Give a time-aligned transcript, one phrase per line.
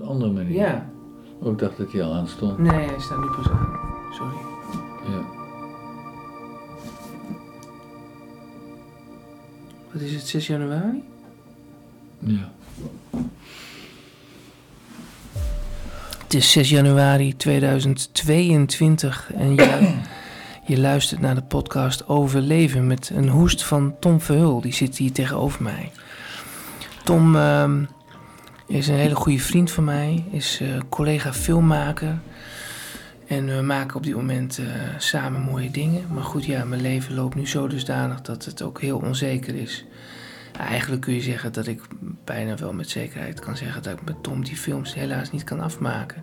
[0.00, 0.52] een andere manier?
[0.52, 0.86] Ja.
[1.38, 2.58] Oh, ik dacht dat hij al aan stond.
[2.58, 3.68] Nee, hij staat nu pas aan.
[4.12, 4.36] Sorry.
[5.08, 5.24] Ja.
[9.92, 11.02] Wat is het, 6 januari?
[12.18, 12.52] ja.
[16.22, 19.94] Het is 6 januari 2022 en je,
[20.66, 24.60] je luistert naar de podcast Overleven met een hoest van Tom Verhul.
[24.60, 25.92] Die zit hier tegenover mij.
[27.04, 27.84] Tom ehm,
[28.66, 32.18] is een hele goede vriend van mij, is eh, collega filmmaker.
[33.26, 34.64] En we maken op dit moment eh,
[34.98, 36.04] samen mooie dingen.
[36.12, 39.84] Maar goed, ja, mijn leven loopt nu zo dusdanig dat het ook heel onzeker is.
[40.58, 41.80] Eigenlijk kun je zeggen dat ik
[42.24, 45.60] bijna wel met zekerheid kan zeggen dat ik met Tom die films helaas niet kan
[45.60, 46.22] afmaken.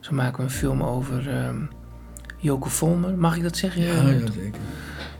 [0.00, 1.56] Zo maken we een film over ehm
[2.44, 3.14] Joke Volmer.
[3.14, 3.82] Mag ik dat zeggen?
[3.82, 4.60] Ja, ja, zeker.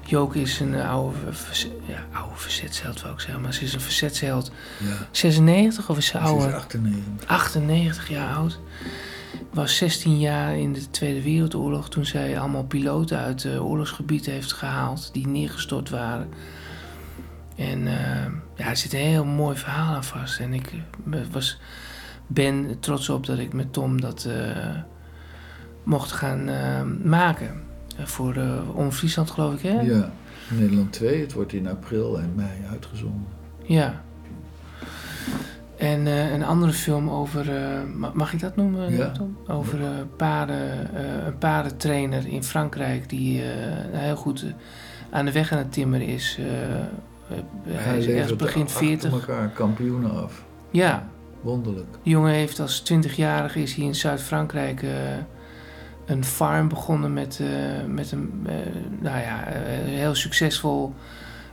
[0.06, 1.16] Joke is een eh, oude,
[1.86, 3.42] ja, oude verzetsheld, wou ik zeggen.
[3.42, 4.50] Maar ze is een verzetsheld.
[4.78, 5.08] Ja.
[5.10, 6.54] 96 of is ze Ze is ouder?
[6.54, 7.28] 98.
[7.28, 8.60] 98 jaar oud.
[9.50, 14.52] Was 16 jaar in de Tweede Wereldoorlog toen zij allemaal piloten uit uh, oorlogsgebieden heeft
[14.52, 16.28] gehaald die neergestort waren.
[17.56, 20.40] En eh, ja, er zit een heel mooi verhaal aan vast.
[20.40, 20.72] En ik
[21.10, 21.60] eh, was,
[22.26, 24.28] ben trots op dat ik met Tom dat
[25.82, 26.50] mocht gaan
[27.08, 27.62] maken.
[27.98, 29.80] Eh, voor uh, Om Friesland, geloof ik, hè?
[29.80, 30.10] Ja.
[30.48, 33.26] Nederland 2, het wordt in april en mei uitgezonden.
[33.62, 34.02] Ja.
[35.76, 39.10] En eh, een andere film over, eh, ma- mag ik dat noemen, Ja.
[39.10, 39.36] Tom?
[39.46, 43.48] Over eh, paarden, eh, een paardentrainer in Frankrijk die eh,
[43.90, 44.48] heel goed eh,
[45.10, 46.38] aan de weg aan het timmeren is.
[46.40, 46.78] eh, eh,
[47.66, 49.12] hij is ergens levert begin achter 40.
[49.12, 50.44] elkaar kampioenen af.
[50.70, 51.08] Ja,
[51.40, 51.92] Wonderlijk.
[52.02, 54.90] de jongen heeft als 20-jarige is hij in Zuid-Frankrijk eh,
[56.06, 57.48] een farm begonnen met, eh,
[57.88, 58.54] met een, eh,
[59.00, 60.94] nou ja, eh, een heel succesvol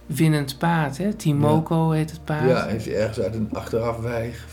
[0.05, 0.97] winnend paard.
[0.97, 1.13] Hè?
[1.13, 2.49] Timoko heet het paard.
[2.49, 4.45] Ja, heeft hij ergens uit een achterafweg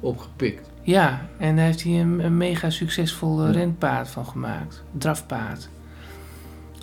[0.00, 0.70] opgepikt.
[0.82, 3.50] Ja, en daar heeft hij een, een mega succesvol Ja.
[3.50, 4.82] renpaard van gemaakt.
[4.98, 5.68] Drafpaard.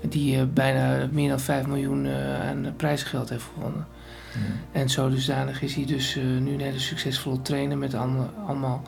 [0.10, 2.08] Die bijna meer dan 5 miljoen
[2.42, 3.88] aan prijzengeld heeft gewonnen.
[4.34, 4.80] Ja.
[4.80, 7.94] En zo dusdanig is hij dus nu een hele succesvolle trainer met
[8.46, 8.82] allemaal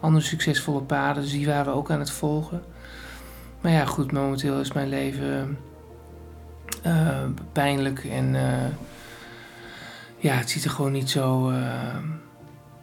[0.00, 1.22] andere succesvolle paarden.
[1.22, 2.62] Dus die waren we ook aan het volgen.
[3.60, 5.58] Maar ja, goed, momenteel is mijn leven
[6.82, 8.70] eh, pijnlijk en eh,
[10.16, 11.96] ja, het ziet er gewoon niet zo, eh,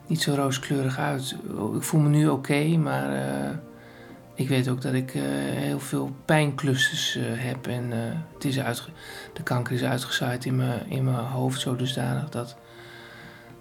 [0.08, 1.36] niet zo rooskleurig uit.
[1.76, 3.10] Ik voel me nu oké, maar
[4.34, 7.92] ik weet ook dat ik heel veel pijnclusters heb en
[8.34, 8.56] het is
[9.34, 12.56] de kanker is uitgezaaid in mijn, in mijn hoofd zo dusdanig dat,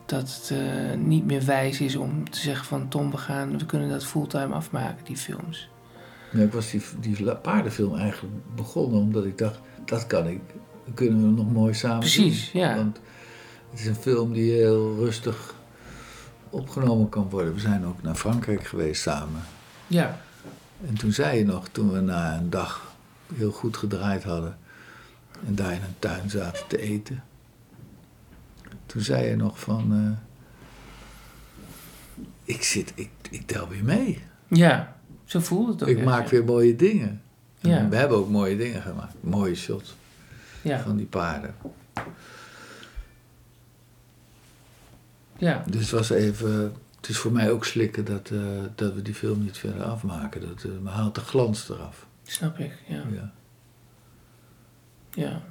[0.06, 0.54] dat het
[0.98, 4.54] niet meer wijs is om te zeggen van Tom, we, gaan, we kunnen dat fulltime
[4.54, 5.68] afmaken, die films.
[6.32, 6.70] Ja, ik was
[7.00, 10.40] die, paardenfilm eigenlijk begonnen omdat ik dacht, dat kan ik.
[10.84, 12.62] Dat kunnen we nog mooi samen Precies, doen.
[12.62, 12.76] ja.
[12.76, 13.00] Want
[13.70, 15.54] het is een film die heel rustig
[16.50, 17.54] opgenomen kan worden.
[17.54, 19.40] We zijn ook naar Frankrijk geweest samen.
[19.86, 20.20] Ja,
[20.86, 22.94] En toen zei je nog, toen we na een dag
[23.34, 24.58] heel goed gedraaid hadden
[25.46, 27.24] en daar in een tuin zaten te eten.
[28.86, 29.92] Toen zei je nog van,
[32.16, 34.22] eh, ik zit, ik, ik tel weer mee.
[34.48, 34.95] ja,
[35.26, 35.88] zo voelde het ook.
[35.88, 36.30] ik echt, maak ja.
[36.30, 37.22] weer mooie dingen.
[37.60, 37.88] Ja.
[37.88, 39.14] We hebben ook mooie dingen gemaakt.
[39.20, 39.94] Mooie shots
[40.62, 41.54] Ja, van die paarden.
[45.38, 48.38] ja, Dus het was even, het is voor mij ook slikken dat, eh,
[48.74, 50.40] dat we die film niet verder afmaken.
[50.40, 52.06] Dat eh, me haalt de glans eraf.
[52.22, 53.02] snap ik, ja.
[53.12, 53.32] Ja.
[55.10, 55.42] Ja.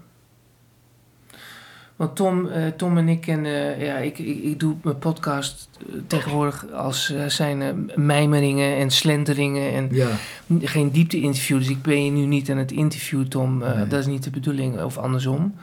[1.95, 5.95] Want Tom, eh, Tom en ik kennen, ja, ik, ik, ik doe mijn podcast eh,
[6.07, 10.07] tegenwoordig als eh, zijn eh, mijmeringen en slenteringen en ja,
[10.59, 11.57] geen diepte-interview.
[11.57, 13.63] Dus ik ben je nu niet aan het interview, Tom.
[13.63, 13.87] Eh, Nee.
[13.87, 15.55] Dat is niet de bedoeling, of andersom.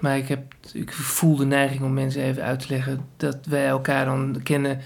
[0.00, 3.66] Maar ik, heb, ik voel de neiging om mensen even uit te leggen dat wij
[3.66, 4.78] elkaar dan kennen.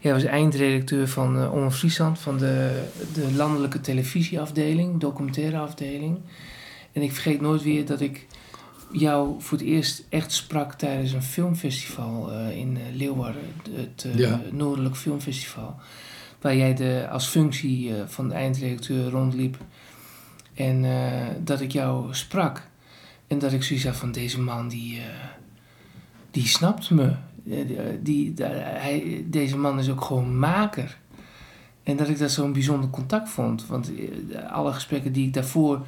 [0.00, 2.82] Jij was eindredacteur van uh, Omroep Friesland, van de,
[3.14, 6.18] de landelijke televisieafdeling, documentaire afdeling.
[6.92, 8.26] En ik vergeet nooit weer dat ik
[8.92, 13.42] jou voor het eerst echt sprak tijdens een filmfestival eh, in eh, Leeuwarden,
[13.72, 14.40] het eh, Ja.
[14.50, 15.74] Noordelijk Filmfestival.
[16.40, 19.56] Waar jij de, als functie van de eindredacteur rondliep.
[20.54, 20.84] En
[21.44, 22.68] dat ik jou sprak.
[23.26, 25.00] En dat ik zoiets had van deze man die,
[26.30, 27.12] die snapt me.
[27.44, 30.98] Die, die, hij, deze man is ook gewoon maker.
[31.82, 33.66] En dat ik dat zo'n bijzonder contact vond.
[33.66, 33.90] Want
[34.50, 35.86] alle gesprekken die ik daarvoor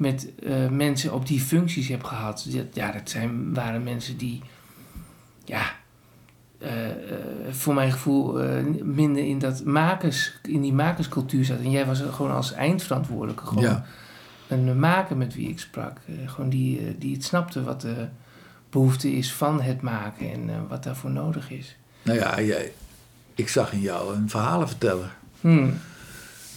[0.00, 2.46] met eh, mensen op die functies heb gehad.
[2.72, 4.42] Ja, dat zijn, waren mensen die...
[5.44, 5.62] Ja,
[6.58, 6.94] eh, eh,
[7.50, 8.38] voor mijn gevoel
[8.82, 11.58] minder in, dat makers, in die makerscultuur zat.
[11.58, 13.84] En jij was gewoon als eindverantwoordelijke gewoon ja.
[14.48, 15.98] een maker met wie ik sprak.
[16.26, 18.08] Gewoon die, die het snapte wat de
[18.70, 21.76] behoefte is van het maken en wat daarvoor nodig is.
[22.02, 22.72] Nou ja, jij,
[23.34, 25.12] ik zag in jou een verhalenverteller.
[25.40, 25.78] Hmm.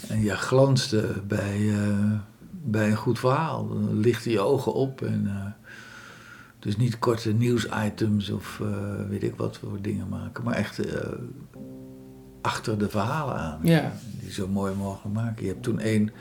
[0.07, 1.71] En je glansde bij,
[2.63, 3.67] bij een goed verhaal.
[3.67, 5.01] Dan lichten je ogen op.
[5.01, 5.67] En, eh,
[6.59, 10.43] dus niet korte nieuwsitems of eh, weet ik wat voor dingen maken.
[10.43, 11.11] Maar echt eh,
[12.41, 13.59] achter de verhalen aan.
[13.63, 13.91] Ja.
[14.19, 15.43] Die zo mooi mogelijk maken.
[15.43, 16.11] Je hebt toen één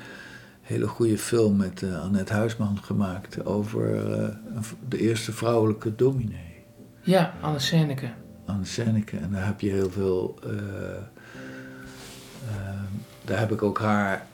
[0.61, 3.45] hele goede film met Annette Huisman gemaakt.
[3.45, 4.00] Over
[4.88, 6.65] de eerste vrouwelijke dominee.
[7.00, 8.11] Ja, Anne Senneke.
[8.47, 9.17] Anne Senneke.
[9.17, 10.38] En daar heb je heel veel.
[13.25, 14.27] daar heb ik ook haar.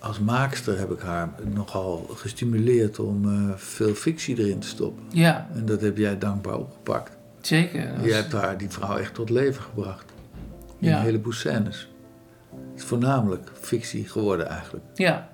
[0.00, 5.04] Als maakster heb ik haar nogal gestimuleerd om eh, veel fictie erin te stoppen.
[5.08, 7.16] Ja, En dat heb jij dankbaar opgepakt.
[7.40, 7.80] zeker.
[7.80, 10.12] Je was- hebt haar, die vrouw echt tot leven gebracht.
[10.78, 10.96] In Ja.
[10.98, 11.88] een heleboel scènes.
[12.50, 14.84] Het is voornamelijk fictie geworden eigenlijk.
[14.94, 15.28] Ja.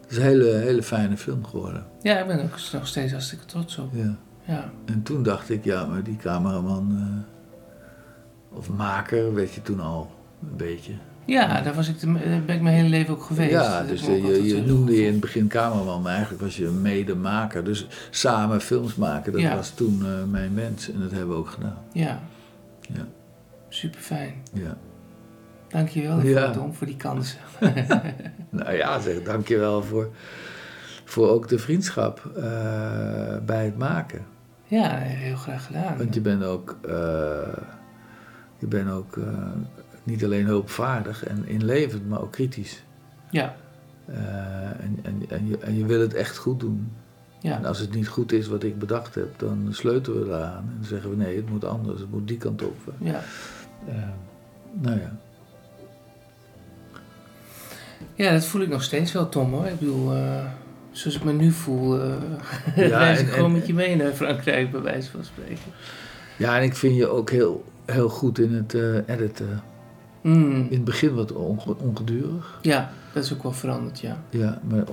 [0.00, 1.86] Het is een hele, hele fijne film geworden.
[2.02, 3.88] ja, ik ben er ook nog steeds hartstikke trots op.
[3.92, 4.16] Ja.
[4.44, 6.96] Ja, En toen dacht ik, ja, maar die cameraman
[8.50, 10.10] eh, of maker werd je toen al
[10.50, 10.92] een beetje.
[11.24, 13.50] Ja daar, was ik de, daar ben ik mijn hele leven ook geweest.
[13.50, 16.66] Ja, dus eh, je, je noemde je in het begin cameraman, maar eigenlijk was je
[16.66, 17.64] een medemaker.
[17.64, 19.54] Dus samen films maken, dat Ja.
[19.56, 21.78] was toen eh, mijn wens en dat hebben we ook gedaan.
[21.92, 22.20] Ja,
[22.80, 23.06] Ja,
[23.68, 24.34] super fijn.
[24.52, 24.76] ja.
[25.68, 26.50] Dankjewel Ja.
[26.50, 27.38] Tom, voor die kansen.
[28.50, 30.08] Nou ja, zeg, dankjewel voor,
[31.04, 32.42] voor ook de vriendschap eh,
[33.46, 34.24] bij het maken.
[34.66, 35.96] Ja, heel graag gedaan.
[35.96, 36.92] Want je bent ook, eh,
[38.58, 39.24] je bent ook eh,
[40.02, 42.82] niet alleen hulpvaardig en inlevend, maar ook kritisch.
[43.30, 43.56] Ja,
[44.06, 44.16] Eh,
[44.80, 46.92] en, en, en, je, en je wil het echt goed doen.
[47.42, 50.56] En ja, als het niet goed is wat ik bedacht heb, dan sleutelen we eraan.
[50.68, 52.76] En dan zeggen we nee, het moet anders, het moet die kant op.
[52.98, 53.22] ja.
[53.88, 53.94] Eh,
[54.72, 55.16] nou ja,
[58.14, 59.66] Ja, dat voel ik nog steeds wel, Tom, hoor.
[59.66, 60.44] Ik bedoel, eh,
[60.90, 62.12] zoals ik me nu voel, eh
[62.88, 65.72] Ja, reis en- ik gewoon en- met je mee naar Frankrijk, bij wijze van spreken.
[66.36, 68.74] ja, en ik vind je ook heel, heel goed in het
[69.06, 69.62] editen.
[70.22, 70.52] Mm.
[70.54, 72.58] In het begin wat onge- ongedurig.
[72.62, 74.16] Ja, dat is ook wel veranderd, ja.
[74.30, 74.84] Ja, maar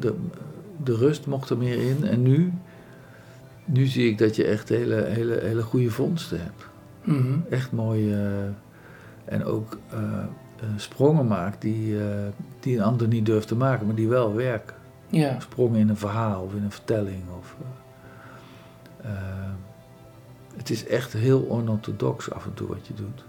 [0.00, 0.14] de,
[0.84, 2.04] de rust mocht er meer in.
[2.04, 2.52] En nu,
[3.64, 6.66] nu zie ik dat je echt hele, hele, hele goede vondsten hebt.
[7.04, 7.38] Mhm.
[7.50, 8.14] Echt mooie.
[8.14, 11.96] eh, en ook eh, eh, sprongen maakt die,
[12.60, 14.76] die een ander niet durft te maken, maar die wel werken.
[15.08, 17.22] Ja, Sprongen in een verhaal of in een vertelling.
[17.38, 17.56] Of,
[20.56, 23.24] het is echt heel onorthodox af en toe wat je doet.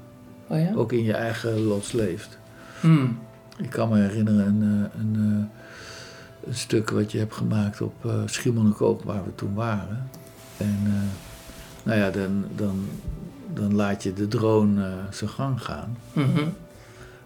[0.54, 0.74] Oh ja?
[0.76, 2.38] Ook in je eigen lots leeft.
[2.82, 3.20] Mm.
[3.58, 8.06] Ik kan me herinneren een, eh, een, eh, een stuk wat je hebt gemaakt op
[8.06, 10.10] uh, Schiermonnikoog, waar we toen waren.
[10.58, 10.78] En
[11.84, 12.88] nou ja, dan, dan,
[13.54, 15.98] dan laat je de drone eh, zijn gang gaan.
[16.14, 16.48] Mhm.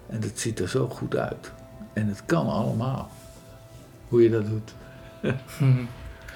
[0.07, 1.51] En dat ziet er zo goed uit.
[1.93, 3.11] En het kan allemaal.
[4.07, 4.73] Hoe je dat doet.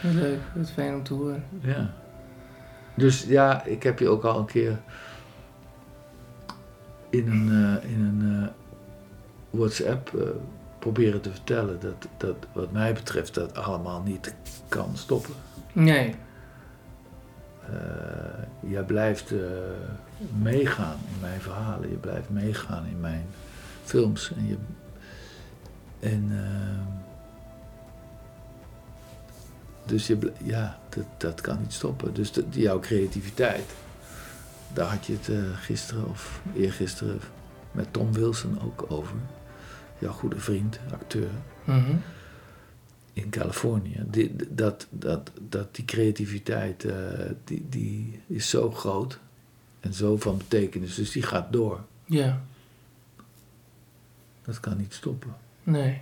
[0.02, 1.44] Wat leuk, wat fijn om te horen.
[1.60, 1.94] Ja.
[2.96, 4.80] Dus ja, ik heb je ook al een keer
[7.12, 7.50] in een,
[7.82, 8.48] eh, in een eh,
[9.60, 10.22] WhatsApp eh,
[10.80, 14.34] proberen te vertellen dat, dat wat mij betreft dat allemaal niet
[14.70, 15.34] kan stoppen.
[15.74, 16.16] Nee,
[18.60, 19.34] jij blijft
[20.42, 23.26] meegaan in mijn verhalen, je blijft meegaan in mijn
[23.84, 24.32] films.
[24.38, 24.58] En, je,
[26.00, 26.32] en
[29.86, 32.14] dus je, ja, dat, dat kan niet stoppen.
[32.14, 33.74] Dus de- jouw creativiteit,
[34.74, 37.20] daar had je het eh, gisteren of eergisteren
[37.72, 39.16] met Tom Wilson ook over.
[40.00, 41.30] Jouw goede vriend, acteur
[41.64, 41.96] Mhm.
[43.14, 44.04] in Californië.
[44.08, 46.96] Die, dat, dat, dat die creativiteit, eh,
[47.44, 49.20] die, die is zo groot
[49.80, 50.96] en zo van betekenis.
[50.96, 51.80] Dus die gaat door.
[52.06, 52.42] ja,
[54.46, 55.36] Dat kan niet stoppen.
[55.64, 56.02] nee.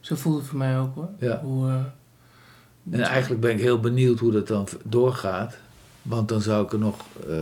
[0.00, 1.08] Zo voelt het voor mij ook hoor.
[1.18, 1.40] Ja.
[1.40, 1.84] Hoe, eh,
[2.90, 5.58] En eigenlijk ben ik heel benieuwd hoe dat dan doorgaat.
[6.04, 7.36] Want dan zou ik er nog eh,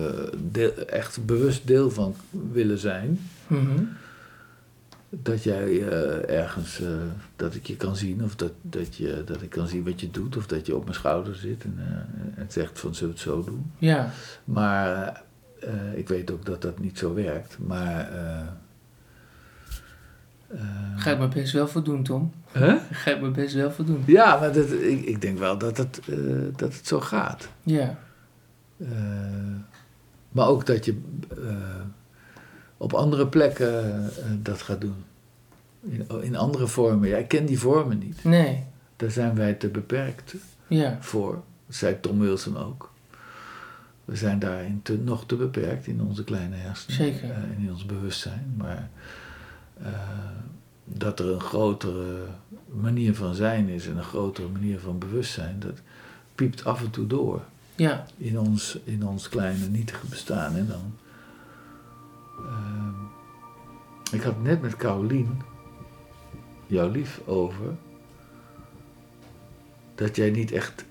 [0.50, 2.14] deel- echt bewust deel van
[2.52, 3.18] willen zijn.
[3.46, 3.82] mhm.
[5.14, 6.88] Dat jij eh, ergens, eh,
[7.36, 8.24] dat ik je kan zien.
[8.24, 10.36] Of dat, dat, je, dat ik kan zien wat je doet.
[10.36, 11.78] Of dat je op mijn schouder zit en,
[12.36, 13.72] en zegt van zullen we het zo doen.
[13.78, 14.10] Ja,
[14.44, 15.22] Maar
[15.94, 17.58] ik weet ook dat dat niet zo werkt.
[17.66, 18.10] Maar.
[20.96, 22.32] ga ik mijn best wel voor doen, Tom.
[22.52, 22.74] Huh?
[22.90, 24.02] Ga ik mijn best wel voor doen.
[24.06, 26.16] Ja, maar dat, ik, ik denk wel dat eh,
[26.56, 27.48] dat het zo gaat.
[27.62, 27.98] Ja,
[28.82, 29.60] Eh,
[30.28, 31.80] maar ook dat je eh,
[32.76, 35.04] op andere plekken eh, dat gaat doen.
[35.80, 37.08] In, in andere vormen.
[37.08, 38.24] Ja, ik ken die vormen niet.
[38.24, 38.64] nee,
[38.96, 40.34] Daar zijn wij te beperkt
[40.66, 41.42] ja, voor.
[41.66, 42.90] Dat zei Tom Wilson ook.
[44.04, 46.96] We zijn daarin te, nog te beperkt in onze kleine hersenen.
[46.96, 47.30] Zeker.
[47.30, 48.54] en in ons bewustzijn.
[48.56, 48.90] Maar
[50.84, 52.24] dat er een grotere
[52.68, 55.80] manier van zijn is en een grotere manier van bewustzijn, dat
[56.34, 57.42] piept af en toe door
[57.76, 60.56] ja, in ons, in ons kleine nietige bestaan.
[60.56, 60.94] En dan,
[62.38, 62.94] ehm,
[64.14, 65.42] ik had net met Carolien,
[66.66, 67.66] jouw lief, over
[69.94, 70.84] dat jij niet echt,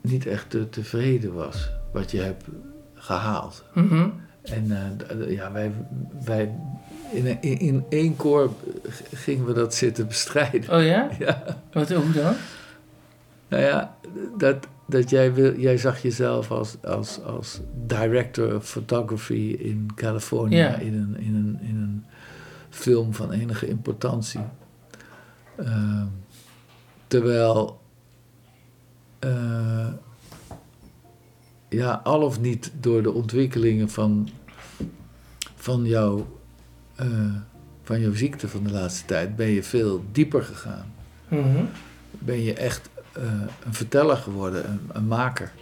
[0.00, 2.44] niet echt te- tevreden was wat je hebt
[2.94, 3.64] gehaald.
[3.74, 4.08] Mhm.
[4.42, 5.72] En eh, ja, wij,
[6.24, 6.54] wij
[7.12, 8.50] in, in, in één koor
[8.88, 10.78] g- gingen we dat zitten bestrijden.
[10.78, 11.08] Oh ja?
[11.18, 12.34] Ja, Wat, hoe dan?
[13.48, 13.96] Nou ja,
[14.36, 20.76] dat, dat jij, wil, jij zag jezelf als, als, als director of photography in Californië
[20.80, 22.04] in, een, in, een, in een
[22.70, 24.40] film van enige importantie.
[25.56, 26.06] Ehm,
[27.06, 27.80] terwijl
[29.18, 29.88] eh,
[31.68, 34.28] ja, al of niet door de ontwikkelingen van,
[35.56, 36.38] van, jouw,
[36.94, 37.34] eh,
[37.82, 40.96] van jouw ziekte van de laatste tijd ben je veel dieper gegaan
[41.28, 41.64] Mhm.
[42.10, 42.88] ben je echt
[43.64, 45.52] een verteller geworden, een, een maker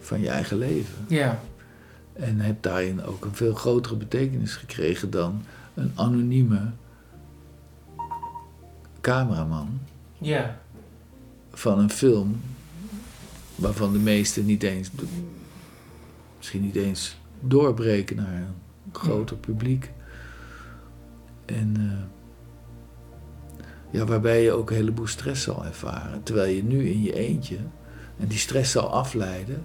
[0.00, 1.04] van je eigen leven.
[1.08, 1.40] Ja.
[2.12, 5.42] En heb daarin ook een veel grotere betekenis gekregen dan
[5.74, 6.70] een anonieme
[9.00, 9.80] cameraman
[10.18, 10.58] Ja.
[11.52, 12.40] van een film
[13.54, 14.90] waarvan de meesten niet eens,
[16.36, 18.54] misschien niet eens doorbreken naar een
[18.92, 19.90] groter publiek.
[21.44, 22.15] En eh,
[23.96, 26.22] ja, waarbij je ook een heleboel stress zal ervaren.
[26.22, 27.56] Terwijl je nu in je eentje,
[28.18, 29.62] en die stress zal afleiden,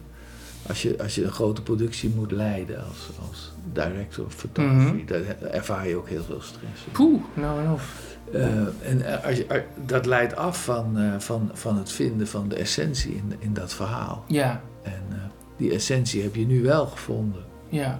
[0.67, 5.05] als je, als je een grote productie moet leiden als, als director of photography, Mhm.
[5.05, 5.21] daar
[5.51, 6.81] ervaar je ook heel veel stress.
[6.91, 8.09] Poeh, nou en of.
[8.33, 8.55] Eh,
[8.89, 12.47] en eh, als je, als- dat leidt af van, eh, van, van het vinden van
[12.47, 14.23] de essentie in, in dat verhaal.
[14.27, 14.61] Ja.
[14.83, 15.17] En eh,
[15.57, 17.43] die essentie heb je nu wel gevonden.
[17.69, 17.99] Ja.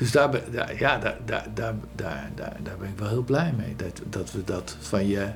[0.00, 0.30] Dus daar,
[0.78, 3.76] ja, daar, daar, daar, daar, daar, daar ben ik wel heel blij mee.
[3.76, 5.28] Dat, dat we dat van je,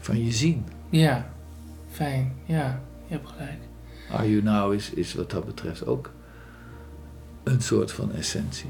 [0.00, 0.64] van je zien.
[0.88, 1.26] Ja.
[1.90, 2.34] Fijn.
[2.44, 2.80] Ja.
[3.06, 3.58] Je hebt gelijk.
[4.10, 6.12] Are You Now is, is wat dat betreft ook
[7.42, 8.68] een soort van essentie.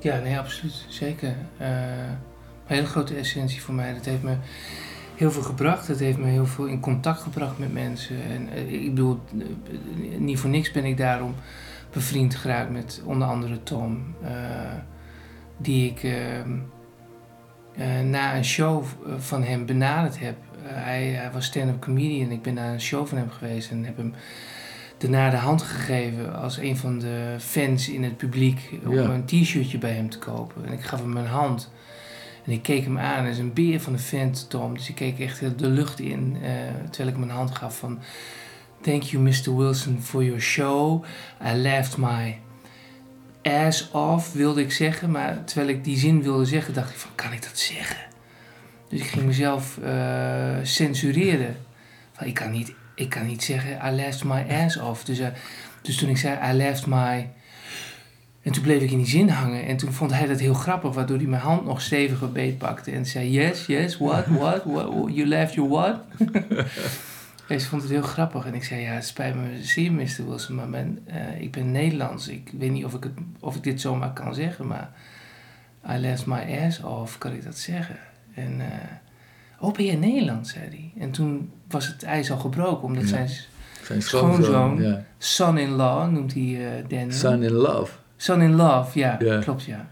[0.00, 0.84] Ja, nee, absoluut.
[0.88, 1.34] Zeker.
[1.56, 3.94] Eh, een hele grote essentie voor mij.
[3.94, 4.36] Dat heeft me
[5.14, 5.86] heel veel gebracht.
[5.86, 8.22] Dat heeft me heel veel in contact gebracht met mensen.
[8.22, 11.34] En eh, ik bedoel, eh, niet voor niks ben ik daarom
[11.92, 14.14] bevriend geraakt met onder andere Tom.
[14.22, 14.30] eh,
[15.56, 16.50] die ik ehm,
[17.76, 20.36] eh, na een show eh, van hem benaderd heb.
[20.62, 22.30] Hij, hij was stand-up comedian.
[22.30, 24.14] Ik ben naar een show van hem geweest en heb hem
[24.98, 29.02] daarna de hand gegeven als een van de fans in het publiek om Ja.
[29.02, 30.64] een t-shirtje bij hem te kopen.
[30.66, 31.72] En ik gaf hem mijn hand.
[32.44, 33.22] En ik keek hem aan.
[33.22, 34.74] Hij is een beer van de vent, Tom.
[34.74, 36.36] Dus ik keek echt de lucht in
[36.90, 37.98] terwijl ik hem een hand gaf van...
[38.82, 39.54] Thank you, Mr.
[39.56, 41.04] Wilson, for your show.
[41.40, 42.38] I laughed my
[43.42, 45.10] ass off, wilde ik zeggen.
[45.10, 47.96] Maar terwijl ik die zin wilde zeggen, dacht ik van, kan ik dat zeggen?
[48.88, 51.56] Dus ik ging mezelf eh, censureren.
[52.12, 55.04] Van, ik, kan niet, ik kan niet zeggen, I laughed my ass off.
[55.04, 55.28] Dus, eh,
[55.82, 57.30] dus toen ik zei, I laughed my...
[58.42, 59.66] En toen bleef ik in die zin hangen.
[59.66, 62.90] En toen vond hij dat heel grappig, waardoor hij mijn hand nog steviger beetpakte.
[62.90, 66.00] En zei, yes, yes, what, what, what, you laughed your what?
[67.46, 68.46] Hij vond het heel grappig.
[68.46, 70.28] En ik zei, ja, het spijt me zeer, Mr.
[70.28, 72.28] Wilson, maar mijn, eh, ik ben Nederlands.
[72.28, 74.90] Ik weet niet of ik, het, of ik dit zomaar kan zeggen, maar...
[75.90, 77.96] I left my ass off, kan ik dat zeggen?
[78.34, 78.66] En, eh,
[79.60, 80.92] oh, ben jij Nederlands, zei hij.
[81.02, 83.08] En toen was het ijs al gebroken, omdat Ja.
[83.08, 83.28] zijn
[83.84, 84.82] Zijn Schoonzoon.
[84.82, 85.04] Ja.
[85.18, 87.12] son-in-law, noemt hij eh Daniel.
[87.12, 87.92] Son in Love.
[88.16, 89.38] Son in Love, ja, Ja.
[89.40, 89.86] klopt ja.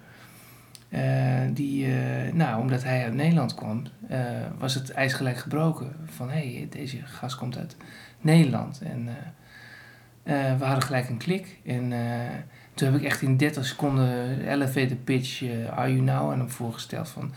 [0.91, 4.21] Eh, die, eh, nou, omdat hij uit Nederland kwam, eh,
[4.59, 5.93] was het ijs gelijk gebroken.
[6.05, 7.77] Van hé, hey, deze gast komt uit
[8.21, 8.81] Nederland.
[8.81, 9.09] En
[10.59, 11.59] we hadden gelijk een klik.
[11.65, 11.93] En
[12.75, 17.09] toen heb ik echt in 30 seconden elevator pitch Are You Now aan hem voorgesteld.
[17.09, 17.33] Van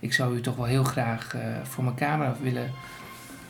[0.00, 2.70] ik zou u toch wel heel graag voor mijn camera willen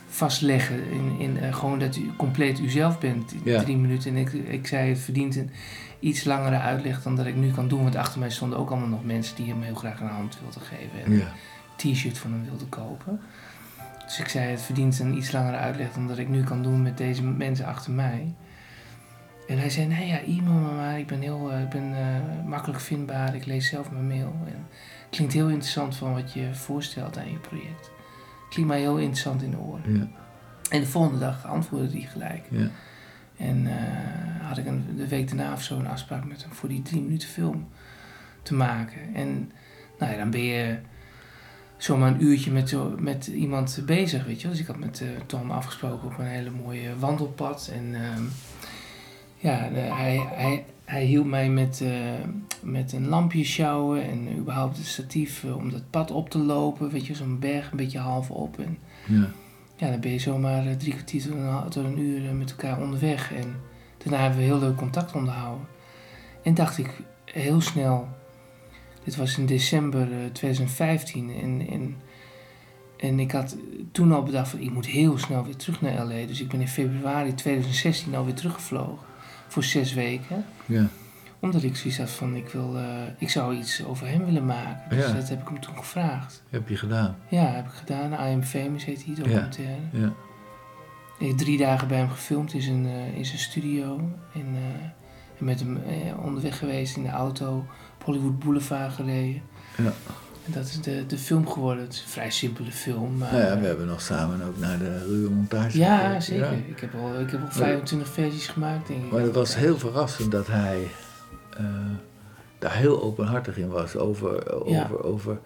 [0.09, 0.91] vastleggen.
[0.91, 3.35] In, in, gewoon dat u compleet uzelf bent.
[3.45, 3.63] Ja.
[3.63, 4.11] Drie minuten.
[4.11, 5.51] En ik, ik zei het verdient een
[6.03, 7.83] iets langere uitleg dan dat ik nu kan doen.
[7.83, 10.61] Want achter mij stonden ook allemaal nog mensen die hem heel graag een hand wilden
[10.61, 11.05] geven.
[11.05, 11.21] En Ja.
[11.21, 13.21] een t-shirt van hem wilden kopen.
[14.05, 16.83] Dus ik zei, het verdient een iets langere uitleg dan dat ik nu kan doen
[16.83, 18.35] met deze mensen achter mij.
[19.49, 20.99] En hij zei, nee ja, e-mail me maar.
[20.99, 23.35] Ik ben, heel, eh, ik ben eh, makkelijk vindbaar.
[23.35, 24.35] Ik lees zelf mijn mail.
[24.47, 24.67] En
[25.01, 27.91] het klinkt heel interessant van wat je voorstelt aan je project.
[28.51, 29.97] Klinkt mij heel interessant in de oren.
[29.99, 30.07] Ja.
[30.71, 32.45] En de volgende dag antwoordde hij gelijk.
[32.51, 32.67] Ja.
[33.43, 36.69] En eh, had ik een, de week daarna of zo een afspraak met hem voor
[36.69, 37.69] die drie minuten film
[38.43, 39.15] te maken.
[39.15, 39.53] En
[39.99, 40.79] nou ja, dan ben je
[41.77, 44.49] zomaar een uurtje met, met iemand bezig, weet je.
[44.49, 47.71] Dus ik had met eh, Tom afgesproken op een hele mooie wandelpad.
[47.73, 48.23] En ehm,
[49.37, 51.91] ja, hij, hij, hij hielp mij met, eh,
[52.61, 56.91] met een lampje sjouwen en überhaupt een statief om dat pad op te lopen.
[56.91, 58.59] Weet je, zo'n berg een beetje half op.
[58.59, 59.29] En Ja.
[59.83, 61.23] Ja, dan ben je zomaar eh, drie kwartier
[61.69, 63.33] tot een, uur eh, met elkaar onderweg.
[63.33, 63.55] En
[63.99, 65.67] Daarna hebben we heel leuk contact onderhouden.
[66.43, 66.91] En dacht ik
[67.25, 68.09] heel snel,
[69.05, 71.97] dit was in december eh, 2015 en, en,
[72.97, 73.57] en ik had
[73.93, 76.27] toen al bedacht van ik moet heel snel weer terug naar LA.
[76.27, 79.07] Dus ik ben in februari 2016 alweer teruggevlogen
[79.49, 80.45] voor zes weken.
[80.67, 80.89] Ja.
[81.43, 82.85] Omdat ik zoiets had van ik, wil, eh,
[83.19, 84.97] ik zou iets over hem willen maken.
[84.97, 85.13] Dus Ja.
[85.13, 86.43] dat heb ik hem toen gevraagd.
[86.51, 87.17] Heb je gedaan.
[87.29, 88.13] Ja, heb ik gedaan.
[88.13, 89.77] I Am Famous heet die documentaire.
[89.93, 90.13] Ja.
[91.19, 93.97] Ik heb drie dagen bij hem gefilmd in zijn, eh, in zijn studio.
[94.35, 94.85] En, eh,
[95.39, 95.79] en met hem
[96.25, 97.57] onderweg geweest in de auto.
[97.99, 99.43] Op Hollywood Boulevard gereden.
[99.77, 99.93] Ja.
[100.47, 101.85] En dat is de, de film geworden.
[101.85, 103.17] Het is een vrij simpele film.
[103.19, 106.53] Maar, Nou ja, we hebben nog samen ook naar de ruwe montage Ja, zeker.
[106.53, 106.59] Ja.
[106.69, 109.11] Ik heb al, ik heb al 25 versies gemaakt, denk ik.
[109.13, 110.87] Maar het was heel verrassend dat hij
[111.59, 111.65] eh,
[112.59, 114.89] daar heel openhartig in was over, over, Ja.
[115.03, 115.39] over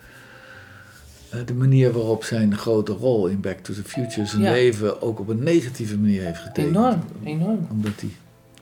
[1.30, 4.50] eh, de manier waarop zijn grote rol in Back to the Future zijn Ja.
[4.52, 6.76] leven ook op een negatieve manier heeft getekend.
[6.76, 7.66] Enorm, enorm.
[7.70, 8.10] Omdat hij,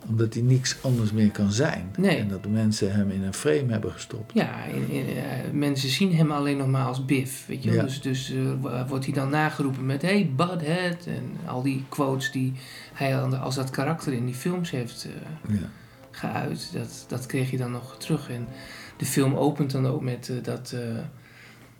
[0.08, 1.90] omdat hij niks anders meer kan zijn.
[1.98, 2.16] Nee.
[2.16, 4.32] En dat de mensen hem in een frame hebben gestopt.
[4.34, 5.22] Ja, in- in- eh,
[5.52, 7.72] mensen zien hem alleen nog maar als Biff, weet je.
[7.72, 7.82] Ja.
[7.82, 12.30] Dus, dus eh, wo- wordt hij dan nageroepen met hey, Budhead en al die quotes
[12.32, 12.52] die
[12.92, 15.06] hij als dat karakter in die films heeft
[15.48, 15.66] eh, Ja.
[16.14, 16.70] Geuit.
[16.72, 18.30] Dat, dat kreeg je dan nog terug.
[18.30, 18.48] En
[18.96, 20.98] de film opent dan ook met eh, dat, eh,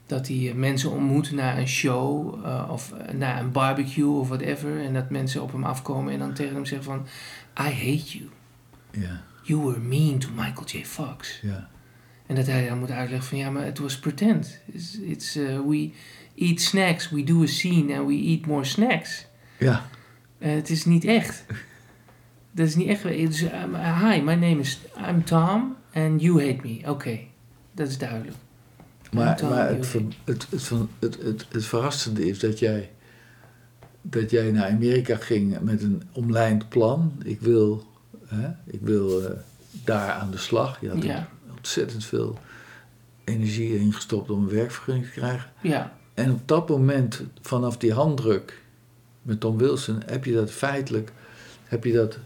[0.06, 2.34] dat hij eh, mensen ontmoet na een show
[2.70, 4.84] of na een barbecue of whatever.
[4.84, 7.06] En dat mensen op hem afkomen en dan tegen hem zeggen van
[7.66, 8.28] I hate you.
[8.90, 10.84] Ja, You were mean to Michael J.
[10.84, 11.42] Fox.
[12.26, 14.60] En dat hij dan moet uitleggen van ja, maar het was pretend.
[14.72, 15.92] It's, it's, we
[16.36, 19.26] eat snacks, we do a scene and we eat more snacks.
[19.58, 19.86] ja,
[20.38, 21.44] het is niet echt.
[22.54, 23.02] Dat is niet echt.
[23.02, 26.90] Dus, um, hi, my name is I'm Tom and you hate me.
[26.90, 27.18] Oké,
[27.72, 28.36] dat is duidelijk.
[29.12, 32.90] Maar, Tom, maar het, ver- het, het, het, het, het verrassende is dat jij,
[34.02, 37.12] dat jij naar Amerika ging met een omlijnd plan.
[37.24, 37.84] Ik wil,
[38.26, 39.30] hè, ik wil eh,
[39.84, 40.80] daar aan de slag.
[40.80, 42.38] Je had Ja, ontzettend veel
[43.24, 45.50] energie in gestopt om een werkvergunning te krijgen.
[45.62, 48.62] ja, En op dat moment, vanaf die handdruk
[49.22, 51.12] met Tom Wilson, heb je dat feitelijk
[51.64, 52.18] heb je dat,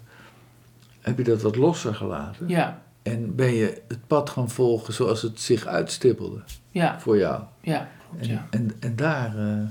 [1.09, 2.49] heb je dat wat losser gelaten.
[2.49, 7.43] ja, En ben je het pad gaan volgen zoals het zich uitstippelde ja, voor jou.
[7.61, 8.47] ja, klopt, En, ja.
[8.51, 9.67] en, en daar, eh,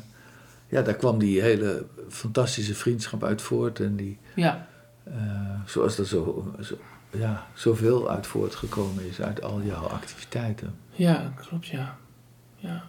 [0.68, 3.80] ja, daar kwam die hele fantastische vriendschap uit voort.
[3.80, 4.68] En die, Ja,
[5.04, 5.14] eh,
[5.66, 6.76] zoals er zo, zo,
[7.12, 10.76] ja, zoveel uit voortgekomen is uit al jouw activiteiten.
[10.92, 11.98] ja, klopt, ja.
[12.56, 12.84] Ja,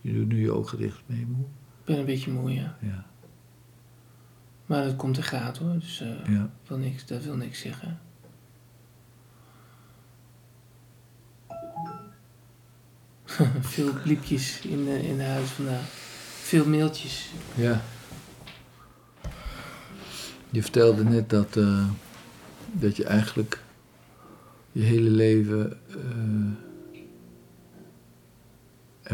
[0.00, 1.44] Je doet nu je ogen dicht mee, moe.
[1.44, 2.76] ik ben een beetje moe, ja.
[2.80, 3.04] Ja,
[4.68, 6.50] Maar dat komt en gaat hoor, dus ja.
[6.66, 8.00] wil niks, dat wil niks zeggen.
[13.60, 15.84] Veel bliepjes in de, in de huis vandaag.
[16.42, 17.30] Veel mailtjes.
[17.54, 17.82] ja.
[20.50, 21.88] Je vertelde net dat, eh,
[22.72, 23.62] dat je eigenlijk
[24.72, 25.96] je hele leven eh,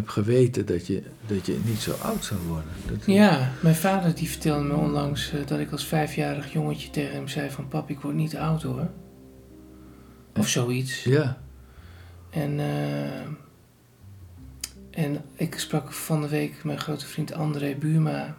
[0.04, 2.70] hebt geweten dat je, dat je niet zo oud zou worden.
[2.88, 7.14] Dat, Ja, mijn vader die vertelde me onlangs eh, dat ik als vijfjarig jongetje tegen
[7.14, 7.68] hem zei van...
[7.68, 8.90] Pap, ik word niet oud hoor.
[10.36, 11.04] Of zoiets.
[11.04, 11.38] Ja,
[12.30, 13.20] En, eh,
[14.90, 18.36] en ik sprak van de week mijn grote vriend André Buurma.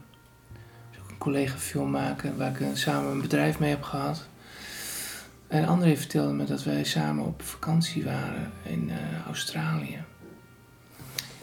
[0.91, 4.27] is ook een collega filmmaker waar ik eh, samen een bedrijf mee heb gehad.
[5.47, 8.91] En André vertelde me dat wij samen op vakantie waren in
[9.27, 10.03] Australië.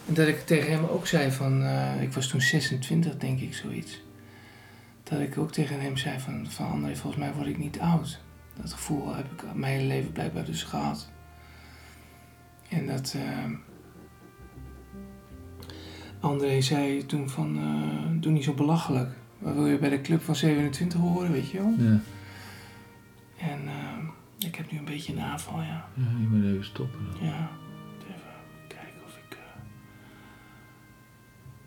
[0.09, 3.55] En dat ik tegen hem ook zei van, eh, ik was toen 26 denk ik
[3.55, 4.01] zoiets.
[5.03, 8.21] Dat ik ook tegen hem zei van, van André, volgens mij word ik niet oud.
[8.61, 11.11] Dat gevoel heb ik mijn hele leven blijkbaar dus gehad.
[12.69, 13.15] En dat.
[13.17, 13.51] eh,
[16.21, 17.57] André zei toen van.
[17.59, 19.11] eh, doe niet zo belachelijk.
[19.39, 21.75] Wat wil je bij de club van 27 horen, weet je wel?
[21.79, 21.99] ja.
[23.39, 23.61] En
[24.39, 25.89] ik heb nu een beetje een aanval, ja.
[25.95, 27.01] ja je moet even stoppen.
[27.21, 27.51] Ja.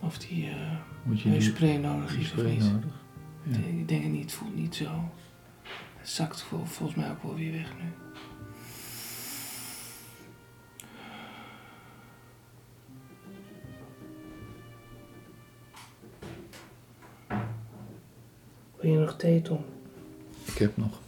[0.05, 0.55] Of die uh,
[1.03, 2.71] Moet je nu spray nodig die is of spray niet.
[2.71, 3.03] nodig?
[3.43, 3.57] Ja.
[3.57, 5.09] Nee, Ik denk het niet, het voelt niet zo.
[5.97, 7.89] Het zakt vol- volgens mij ook wel weer weg nu.
[18.79, 19.65] Wil je nog thee, Tom?
[20.45, 20.99] Ik heb nog.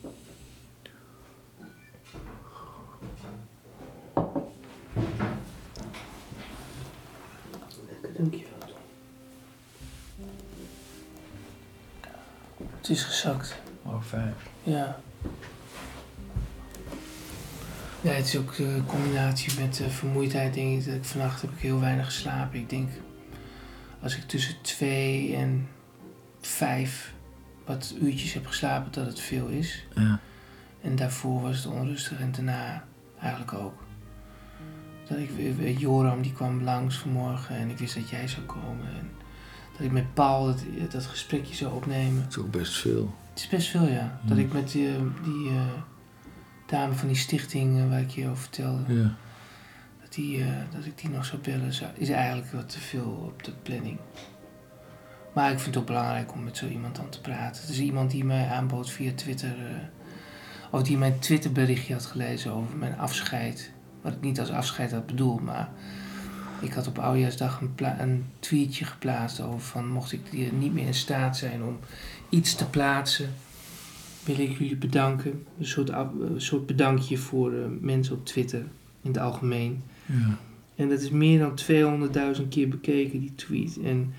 [14.67, 14.99] Ja.
[18.01, 20.85] Ja, het is ook een combinatie met eh, vermoeidheid, denk ik.
[20.85, 22.59] Dat ik vannacht heb ik heel weinig geslapen.
[22.59, 22.89] Ik denk,
[24.01, 25.67] als ik tussen twee en
[26.41, 27.13] vijf
[27.65, 29.85] wat uurtjes heb geslapen, dat het veel is.
[29.95, 30.19] Ja.
[30.81, 32.83] En daarvoor was het onrustig en daarna
[33.19, 33.83] eigenlijk ook.
[35.07, 38.87] Dat ik, weet, Joram die kwam langs vanmorgen en ik wist dat jij zou komen.
[38.99, 39.09] En
[39.71, 42.21] dat ik met Paul dat, dat gesprekje zou opnemen.
[42.21, 43.15] Het is ook best veel.
[43.37, 44.19] Het is best veel, ja.
[44.23, 44.45] Dat Hmm.
[44.45, 44.87] ik met die,
[45.23, 45.61] die eh,
[46.67, 49.15] dame van die stichting eh, waar ik je over vertelde, Ja.
[50.01, 53.23] dat, die, eh, dat ik die nog zou bellen, zou- is eigenlijk wat te veel
[53.31, 53.97] op de planning.
[55.33, 57.61] Maar ik vind het ook belangrijk om met zo iemand dan te praten.
[57.61, 59.75] Het is iemand die mij aanbood via Twitter, eh,
[60.71, 63.71] of die mijn Twitterberichtje had gelezen over mijn afscheid.
[64.01, 65.69] Wat ik niet als afscheid had bedoeld, maar
[66.61, 70.93] ik had op Oudejaarsdag een, een tweetje geplaatst over van mocht ik niet meer in
[70.93, 71.79] staat zijn om
[72.29, 73.33] iets te plaatsen,
[74.23, 75.45] wil ik jullie bedanken.
[75.59, 78.59] Een soort, een soort bedankje voor eh, mensen op Twitter
[79.01, 79.83] in het algemeen.
[80.05, 80.37] Ja.
[80.75, 81.59] En dat is meer dan
[82.41, 83.79] 200.000 keer bekeken, die tweet.
[83.83, 84.13] En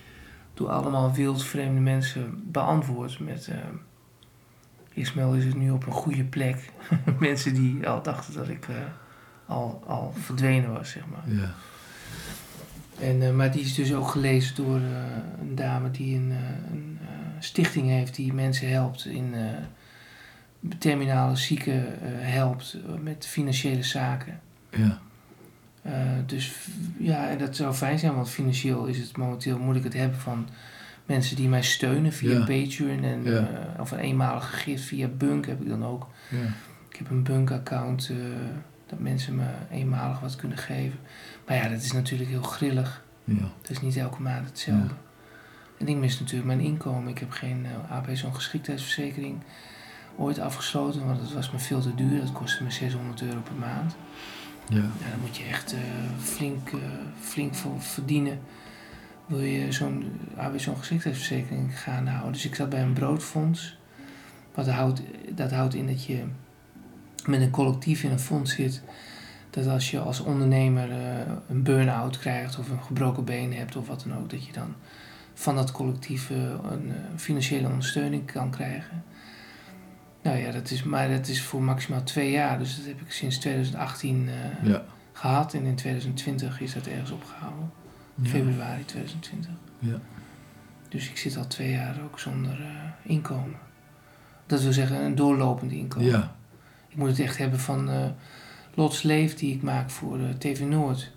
[0.54, 3.48] door allemaal wildvreemde mensen beantwoord met...
[3.48, 3.56] eh
[4.92, 6.72] Ismail is het nu op een goede plek.
[7.20, 8.76] mensen die al dachten dat ik eh,
[9.46, 11.36] al, al verdwenen was, zeg maar.
[11.36, 11.54] Ja.
[13.00, 14.80] En, maar die is dus ook gelezen door
[15.40, 16.32] een dame die een,
[16.72, 16.97] een
[17.38, 19.42] stichting heeft die mensen helpt in eh,
[20.79, 24.40] terminale zieken eh, helpt eh, met financiële zaken.
[24.70, 24.98] Ja.
[26.27, 26.53] Dus
[26.98, 30.18] ja, en dat zou fijn zijn, want financieel is het momenteel moet ik het hebben
[30.18, 30.48] van
[31.07, 32.38] mensen die mij steunen via Ja.
[32.44, 33.48] Patreon en, Ja.
[33.79, 36.09] of een eenmalige gift via Bunk heb ik dan ook.
[36.31, 36.46] Ja.
[36.90, 38.12] Ik heb een Bunk-account
[38.87, 40.98] dat mensen me eenmalig wat kunnen geven.
[41.46, 43.05] Maar ja, dat is natuurlijk heel grillig.
[43.24, 43.51] Ja.
[43.61, 44.94] Het is niet elke maand hetzelfde.
[45.78, 47.08] En ik mis natuurlijk mijn inkomen.
[47.08, 49.42] Ik heb geen uh, arbeidsongeschiktheidsverzekering
[50.16, 52.20] ooit afgesloten, want dat was me veel te duur.
[52.20, 53.96] Dat kostte me 600 euro per maand.
[54.68, 54.76] Ja.
[54.76, 55.80] Ja, dan moet je echt eh,
[56.18, 56.78] flink, eh,
[57.20, 58.38] flink voor verdienen.
[59.26, 62.32] Wil je zo'n arbeidsongeschiktheidsverzekering gaan houden.
[62.32, 63.78] Dus ik zat bij een broodfonds.
[64.54, 65.02] Wat houdt,
[65.34, 66.24] dat houdt in dat je
[67.26, 68.82] met een collectief in een fonds zit.
[69.50, 73.86] Dat als je als ondernemer eh, een burn-out krijgt of een gebroken been hebt of
[73.86, 74.74] wat dan ook, dat je dan
[75.38, 79.05] van dat collectief een eh, financiële ondersteuning kan krijgen.
[80.22, 82.59] Nou ja, dat is, maar dat is voor maximaal twee jaar.
[82.59, 84.83] Dus dat heb ik sinds 2018 eh, Ja.
[85.12, 85.55] gehad.
[85.55, 87.70] En in 2020 is dat ergens opgehouden.
[88.14, 88.29] Ja.
[88.29, 89.51] Februari 2020.
[89.79, 89.98] Ja.
[90.88, 93.57] Dus ik zit al twee jaar ook zonder eh, inkomen.
[94.46, 96.09] Dat wil zeggen een doorlopend inkomen.
[96.09, 96.35] Ja.
[96.88, 97.90] Ik moet het echt hebben van
[98.74, 101.12] Lots Leef die ik maak voor TV Noord.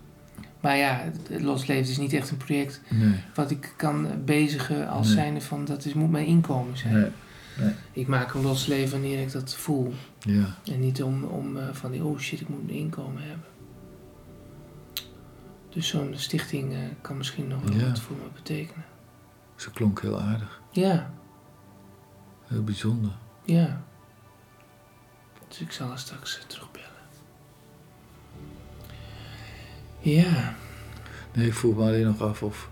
[0.61, 0.95] Maar ja,
[1.29, 3.15] het- Lots Leef is niet echt een project Nee.
[3.35, 5.15] wat ik kan bezigen als Nee.
[5.15, 6.93] zijnde van dat is, moet mijn inkomen zijn.
[6.93, 7.73] Nee.
[7.91, 9.93] Ik maak een Lots Leef wanneer ik dat voel.
[10.19, 10.45] Ja.
[10.65, 13.45] En niet om, om eh, van die, oh shit, ik moet een inkomen hebben.
[15.69, 17.87] Dus zo'n stichting eh, kan misschien nog wel Ja.
[17.87, 18.85] wat voor me betekenen.
[19.55, 20.61] Ze klonk heel aardig.
[20.71, 21.13] Ja,
[22.47, 23.11] Heel bijzonder.
[23.45, 23.81] ja.
[25.47, 26.89] Dus ik zal haar straks eh, terugbellen.
[30.01, 30.53] Ja,
[31.33, 32.69] Nee, ik vroeg me alleen nog af of,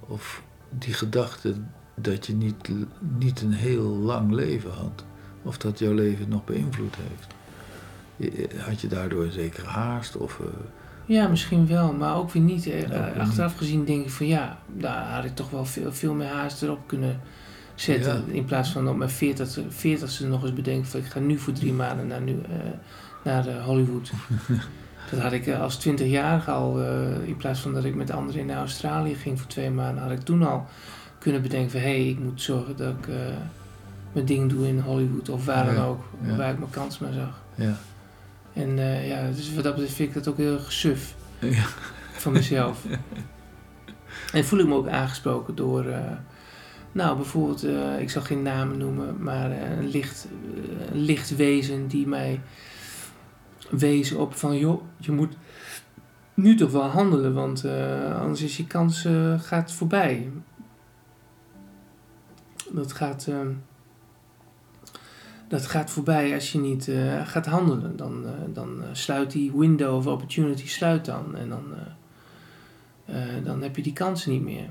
[0.00, 1.54] of die gedachte
[1.94, 2.68] dat je niet,
[3.18, 5.04] niet een heel lang leven had,
[5.42, 7.26] of dat jouw leven nog beïnvloed heeft.
[8.16, 10.16] Je- Had je daardoor zeker haast?
[10.16, 10.46] Of, eh,
[11.06, 12.66] ja, misschien wel, maar ook weer niet.
[12.66, 16.28] Eh, achteraf gezien denk ik van ja, daar had ik toch wel veel, veel meer
[16.28, 17.20] haast erop kunnen
[17.74, 18.24] zetten.
[18.28, 21.52] In plaats van op mijn 40, 40ste nog eens bedenken van ik ga nu voor
[21.52, 22.56] drie maanden naar, nu, eh,
[23.24, 24.10] naar eh, Hollywood.
[25.10, 28.46] Dat had ik eh, als 20-jarige al, eh, in plaats van dat ik met anderen
[28.46, 30.66] naar Australië ging voor twee maanden, had ik toen al
[31.18, 33.14] kunnen bedenken van hé, hey, ik moet zorgen dat ik eh,
[34.12, 36.36] mijn ding doe in Hollywood of waar dan Ja, ook, ja.
[36.36, 37.42] waar ik mijn kans maar zag.
[37.54, 37.76] ja.
[38.52, 41.64] En ja, dus wat dat betreft vind ik dat ook heel erg suf Ja.
[42.12, 42.84] van mezelf.
[44.32, 45.84] en voel ik me ook aangesproken door,
[46.92, 47.66] nou bijvoorbeeld,
[47.98, 50.26] ik zal geen namen noemen, maar een, licht,
[50.92, 52.40] een licht wezen die mij
[53.78, 55.36] wezen op van, joh, je moet
[56.34, 60.30] nu toch wel handelen, want eh, anders is je kans eh, gaat voorbij.
[62.72, 63.40] Dat gaat, eh,
[65.48, 66.90] dat gaat voorbij als je niet
[67.24, 67.96] gaat handelen.
[67.96, 71.36] Dan, dan sluit die window of opportunity sluit dan.
[71.36, 71.64] En dan,
[73.44, 74.70] dan heb je die kansen niet meer.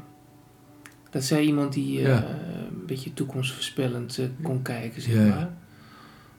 [1.13, 2.23] Dat zei iemand die Ja.
[2.69, 5.53] een beetje toekomstvoorspellend eh, kon kijken, zeg ja.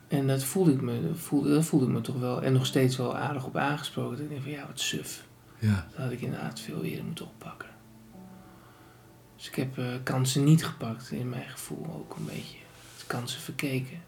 [0.08, 2.96] En dat voelde, ik me, voelde, dat voelde ik me toch wel, en nog steeds
[2.96, 4.10] wel aardig op aangesproken.
[4.10, 5.24] Dat ik denk van, ja, wat suf.
[5.58, 5.86] Ja.
[5.90, 7.68] Dat had ik inderdaad veel eerder moeten oppakken.
[9.36, 12.58] Dus ik heb eh, kansen niet gepakt, in mijn gevoel ook een beetje.
[13.06, 13.98] Kansen verkeken.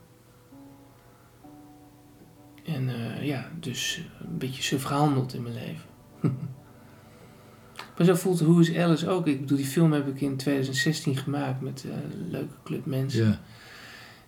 [2.65, 5.89] En eh, ja, dus een beetje suf gehandeld in mijn leven.
[7.97, 9.27] maar zo voelt Who is Alice ook.
[9.27, 13.27] Ik bedoel, die film heb ik in 2016 gemaakt met eh, een leuke club mensen.
[13.27, 13.41] Ja.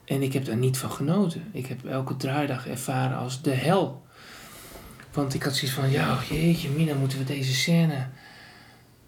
[0.09, 1.45] En ik heb daar niet van genoten.
[1.53, 4.07] Ik heb elke draaidag ervaren als de hel.
[5.13, 8.07] Want ik had zoiets van, ja, jeetje, Mina, moeten we deze scène...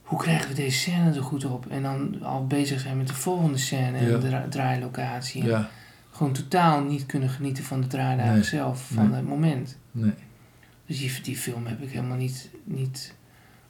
[0.03, 1.67] Hoe krijgen we deze scène er goed op?
[1.67, 4.19] En dan al bezig zijn met de volgende scène en Ja.
[4.19, 5.45] de dra- draailocatie.
[5.45, 5.69] Ja,
[6.11, 8.43] Gewoon totaal niet kunnen genieten van de draaidagen Nee.
[8.43, 9.17] zelf, van Nee.
[9.17, 9.79] het moment.
[9.91, 10.13] nee.
[10.87, 13.15] Dus die, die film heb ik helemaal niet, niet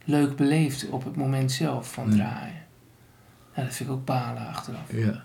[0.05, 2.61] leuk beleefd op het moment zelf van draaien.
[3.55, 4.91] Dat vind ik ook balen achteraf.
[4.91, 5.23] Ja.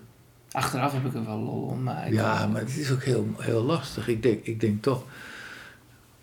[0.53, 2.13] Achteraf heb ik er wel lol om, maar...
[2.13, 4.09] Ja, kan- maar het is ook heel, heel lastig.
[4.09, 5.05] Ik denk, ik denk toch,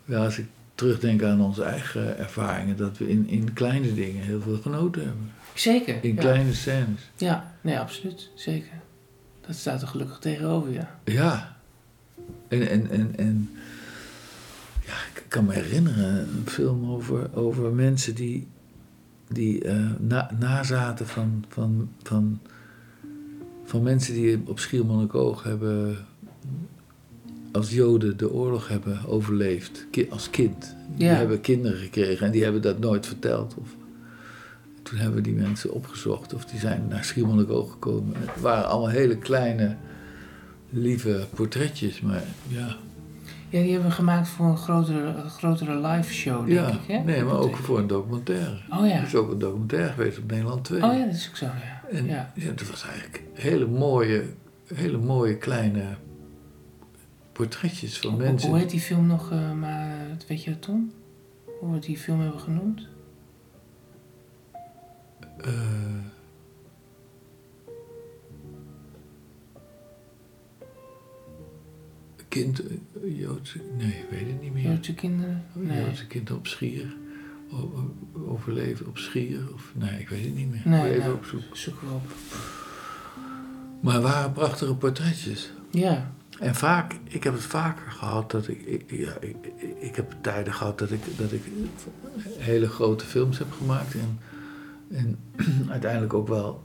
[0.06, 4.42] ja, als ik terugdenk aan onze eigen ervaringen, dat we in, in kleine dingen heel
[4.42, 5.32] veel genoten hebben.
[5.54, 6.04] Zeker.
[6.04, 6.22] In ja.
[6.22, 7.10] kleine scènes.
[7.16, 8.30] Ja, nee, absoluut.
[8.36, 8.82] Zeker.
[9.48, 11.00] Dat staat er gelukkig tegenover, ja.
[11.04, 11.56] Ja.
[12.48, 13.50] En, en, en, en
[14.86, 18.48] ja, ik kan me herinneren, een film over, over mensen die,
[19.28, 22.40] die eh, na, nazaten van, van, van,
[23.64, 25.98] van mensen die op Schiermonnikoog hebben
[27.52, 30.76] als Joden de oorlog hebben overleefd, als kind.
[30.96, 31.14] Die Ja.
[31.14, 33.56] hebben kinderen gekregen en die hebben dat nooit verteld.
[33.60, 33.68] Of,
[34.84, 38.14] toen hebben we die mensen opgezocht of die zijn naar Schiermonnikoog gekomen.
[38.18, 39.76] Het waren allemaal hele kleine,
[40.70, 42.76] lieve portretjes, maar ja.
[43.54, 46.80] Ja, die hebben we gemaakt voor een grotere, een grotere live show, denk ja ik,
[46.88, 46.98] hè?
[46.98, 48.58] nee, maar ook voor een documentaire.
[48.70, 48.96] Oh ja.
[48.96, 50.84] Er is ook een documentaire geweest op Nederland 2.
[50.84, 51.90] Oh ja, dat is ook zo, ja.
[51.90, 52.32] En ja.
[52.36, 52.52] ja.
[52.52, 54.24] dat was eigenlijk hele mooie,
[54.76, 55.84] hele mooie kleine
[57.32, 58.50] portretjes van Hoe- mensen.
[58.50, 60.92] Hoe heet die film nog, eh, maar weet je dat, Tom?
[61.60, 62.88] Hoe we die film hebben genoemd?
[65.38, 65.52] Eh,
[72.34, 74.64] kind, eh, Joodse, nee, ik weet het niet meer.
[74.64, 75.44] Joodse kinderen?
[75.54, 75.84] Nee.
[75.84, 76.96] Joodse kind op Schier.
[78.28, 79.54] Overleven op Schier.
[79.54, 80.62] Of, nee, ik weet het niet meer.
[80.66, 81.58] Nee, even nou, opzoeken.
[81.58, 82.12] zoeken we op.
[83.82, 85.52] Maar het waren prachtige portretjes.
[85.72, 89.96] Ja, En vaak, ik heb het vaker gehad dat ik, ik, ja, ik, ik, ik
[89.96, 91.42] heb tijden gehad dat ik, dat ik
[92.38, 93.94] hele grote films heb gemaakt.
[93.94, 94.20] En,
[94.92, 95.20] en
[95.76, 96.64] uiteindelijk ook wel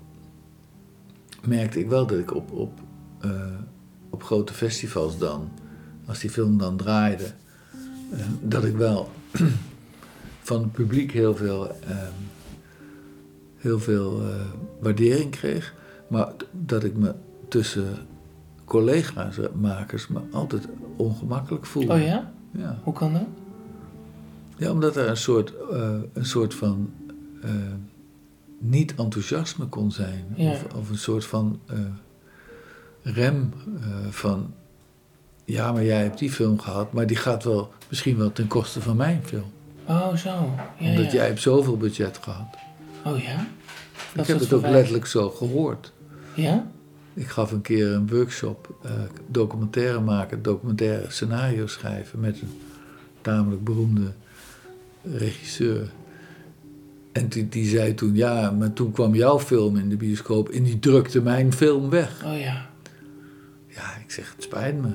[1.46, 2.80] merkte ik wel dat ik op, op,
[3.20, 3.30] eh,
[4.10, 5.50] op grote festivals dan,
[6.06, 7.24] als die film dan draaide,
[8.12, 9.10] eh, dat ik wel
[10.48, 12.12] van het publiek heel veel, ehm,
[13.56, 14.34] heel veel eh,
[14.80, 15.74] waardering kreeg.
[16.08, 17.14] Maar dat ik me
[17.48, 17.96] tussen
[18.64, 21.92] collega's, makers, me altijd ongemakkelijk voelde.
[21.92, 22.32] oh ja?
[22.50, 23.22] Ja, Hoe kan dat?
[24.56, 26.90] ja omdat er een soort, eh, een soort van
[27.42, 27.50] eh,
[28.58, 30.24] niet-enthousiasme kon zijn.
[30.36, 30.50] Ja.
[30.50, 31.78] Of, of een soort van eh,
[33.12, 34.54] rem eh, van...
[35.44, 38.80] Ja, maar jij hebt die film gehad, maar die gaat wel, misschien wel ten koste
[38.80, 39.50] van mijn film.
[39.86, 40.54] Oh, zo.
[40.78, 41.12] Ja, omdat ja.
[41.12, 42.56] jij hebt zoveel budget gehad.
[43.04, 43.46] Oh ja?
[44.12, 45.92] ik heb dat het ook wij- letterlijk zo gehoord.
[46.34, 46.66] Ja?
[47.14, 48.90] Ik gaf een keer een workshop eh,
[49.26, 52.60] documentaire maken, documentaire scenario schrijven met een
[53.20, 54.12] tamelijk beroemde
[55.02, 55.90] regisseur.
[57.12, 60.62] En die, die zei toen, ja, maar toen kwam jouw film in de bioscoop en
[60.62, 62.24] die drukte mijn film weg.
[62.24, 62.67] Oh ja.
[63.78, 64.88] Ja, ik zeg, het spijt me.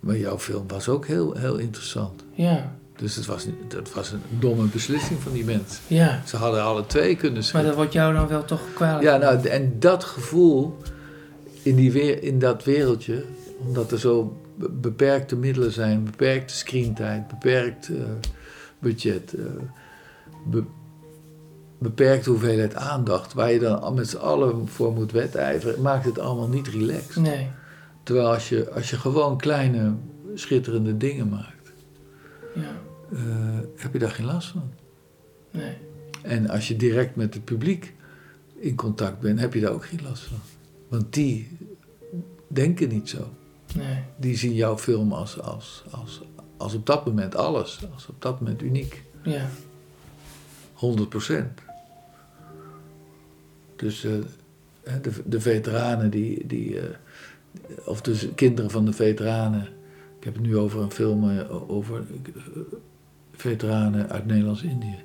[0.00, 2.24] Maar jouw film was ook heel, heel interessant.
[2.32, 2.76] Ja.
[2.96, 5.82] Dus het was, dat was een domme beslissing van die mensen.
[5.86, 6.22] Ja.
[6.26, 7.68] Ze hadden alle twee kunnen Maar schrijven.
[7.70, 9.02] dat wordt jou dan wel toch kwalijk?
[9.02, 10.76] Ja, nou, en dat gevoel
[11.62, 13.24] in, die weer, in dat wereldje,
[13.66, 17.94] omdat er zo be- beperkte middelen zijn, beperkte screentijd, beperkt eh,
[18.78, 19.34] budget,
[20.46, 20.64] be-
[21.78, 26.48] beperkte hoeveelheid aandacht, waar je dan met z'n allen voor moet wedijveren, maakt het allemaal
[26.48, 27.16] niet relaxed.
[27.22, 27.46] Nee.
[28.02, 29.94] Terwijl als je, als je gewoon kleine,
[30.34, 31.72] schitterende dingen maakt,
[32.54, 32.62] Ja.
[33.12, 33.18] eh,
[33.76, 34.72] heb je daar geen last van.
[35.50, 35.76] Nee.
[36.22, 37.94] En als je direct met het publiek
[38.60, 40.38] in contact bent, heb je daar ook geen last van.
[40.88, 41.56] Want die
[42.48, 43.28] denken niet zo.
[43.74, 43.98] Nee.
[44.16, 46.20] Die zien jouw film als, als, als,
[46.56, 47.80] als op dat moment alles.
[47.94, 49.02] Als op dat moment uniek.
[49.22, 49.48] Ja.
[50.72, 51.10] 100
[53.78, 54.00] Dus
[55.02, 56.46] de, de veteranen die...
[56.46, 56.84] die eh,
[57.84, 59.68] of dus kinderen van de veteranen.
[60.18, 62.60] Ik heb het nu over een film eh, over eh,
[63.32, 64.98] veteranen uit Nederlands-Indië.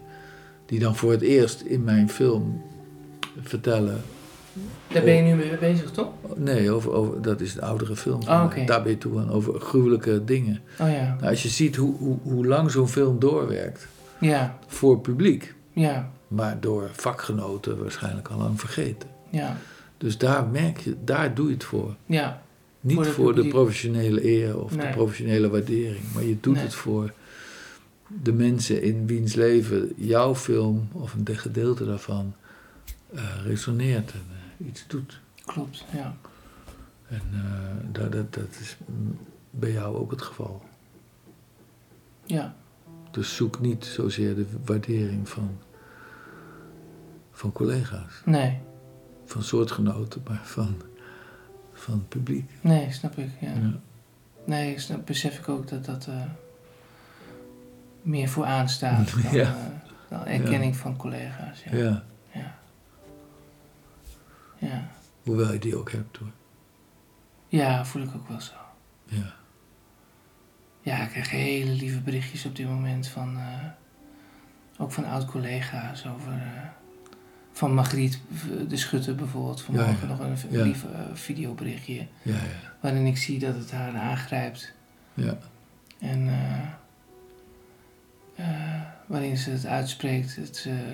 [0.65, 2.61] Die dan voor het eerst in mijn film
[3.41, 4.01] vertellen
[4.87, 6.09] Daar ben je nu mee bezig, toch?
[6.35, 8.21] Nee, over, over, dat is een oudere film.
[8.21, 8.65] Oh, oké.
[8.65, 10.61] Daar ben je toe aan, over gruwelijke dingen.
[10.79, 11.15] Oh ja.
[11.19, 13.87] Nou, als je ziet hoe, hoe, hoe lang zo'n film doorwerkt
[14.19, 14.57] Ja.
[14.67, 16.11] voor publiek, Ja.
[16.33, 19.09] Maar door vakgenoten waarschijnlijk al lang vergeten.
[19.29, 19.57] Ja.
[19.97, 21.95] Dus daar merk je, daar doe je het voor.
[22.05, 22.41] Ja.
[22.79, 26.63] Niet Voor de, professionele eer of de professionele waardering, maar je doet Nee.
[26.63, 27.13] het voor
[28.21, 32.33] de mensen in wiens leven jouw film of een gedeelte daarvan
[33.13, 34.25] eh, resoneert en
[34.59, 35.19] eh, iets doet.
[35.45, 35.85] Klopt.
[35.93, 36.15] Ja.
[37.07, 38.77] En eh, dat, dat, dat is
[39.49, 40.63] bij jou ook het geval.
[42.25, 42.55] Ja,
[43.11, 45.57] Dus zoek niet zozeer de waardering van,
[47.33, 48.59] van collega's, nee,
[49.25, 50.81] van soortgenoten, maar van,
[51.73, 52.49] van het publiek.
[52.61, 53.29] nee, snap ik.
[53.39, 53.51] Ja.
[53.51, 53.73] Ja.
[54.45, 56.21] Nee, snap, besef ik ook dat dat eh,
[58.01, 59.41] meer vooraan staat dan, Ja.
[59.55, 59.55] eh,
[60.09, 61.63] dan erkenning van collega's.
[61.63, 61.75] Ja.
[61.77, 62.03] Ja.
[62.31, 62.55] Ja.
[64.57, 64.87] ja.
[65.23, 66.31] hoewel je die ook hebt hoor.
[67.47, 68.53] Ja, voel ik ook wel zo.
[69.05, 69.33] Ja.
[70.81, 73.65] Ja, ik krijg hele lieve berichtjes op dit moment van, eh,
[74.77, 76.41] ook van oud-collega's over,
[77.53, 78.19] van Margriet
[78.67, 80.07] de Schutter bijvoorbeeld, vanmorgen Ja, ja.
[80.07, 80.63] nog een Ja.
[80.63, 82.39] lief eh, videoberichtje, Ja, ja.
[82.79, 84.73] waarin ik zie dat het haar aangrijpt
[85.13, 85.37] Ja.
[85.99, 86.59] en eh,
[88.35, 90.93] eh, waarin ze het uitspreekt, dat ze